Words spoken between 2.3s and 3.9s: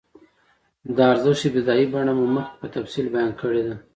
مخکې په تفصیل بیان کړې ده